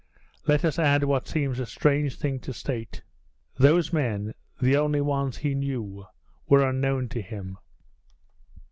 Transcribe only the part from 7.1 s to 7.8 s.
him.